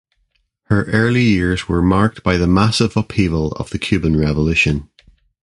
[0.63, 4.89] Her early years were marked by the massive upheaval of the Cuban Revolution.